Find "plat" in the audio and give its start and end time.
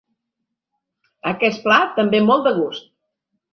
1.67-2.01